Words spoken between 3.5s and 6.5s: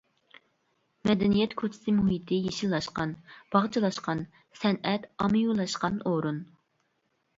باغچىلاشقان، سەنئەت ئاممىۋىلاشقان ئورۇن.